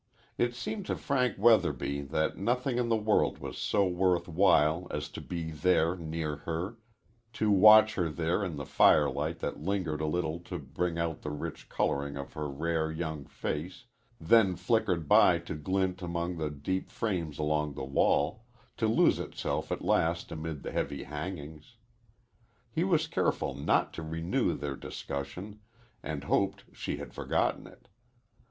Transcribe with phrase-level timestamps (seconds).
[0.35, 5.07] It seemed to Frank Weatherby that nothing in the world was so worth while as
[5.09, 6.79] to be there near her
[7.33, 11.29] to watch her there in the firelight that lingered a little to bring out the
[11.29, 13.85] rich coloring of her rare young face,
[14.19, 18.45] then flickered by to glint among the deep frames along the wall,
[18.77, 21.75] to lose itself at last amid the heavy hangings.
[22.71, 25.59] He was careful not to renew their discussion,
[26.01, 27.87] and hoped she had forgotten it.